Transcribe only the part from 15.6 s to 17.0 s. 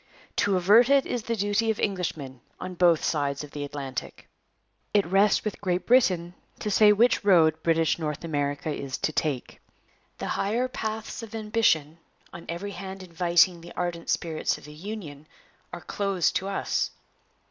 are closed to us.